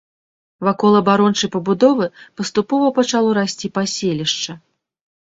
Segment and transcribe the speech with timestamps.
[0.67, 2.09] Вакол абарончай пабудовы
[2.43, 4.61] паступова пачало расці паселішча.